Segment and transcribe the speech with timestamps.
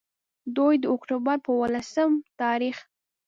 [0.55, 2.11] دوي د اکتوبر پۀ ولسم
[2.41, 2.77] تاريخ